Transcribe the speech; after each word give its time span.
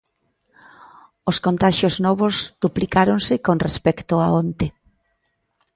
Os 1.29 1.37
contaxios 1.45 1.95
novos 2.05 2.35
duplicáronse 2.63 3.33
con 3.47 3.55
respecto 3.67 4.13
a 4.19 4.27
onte. 4.41 4.67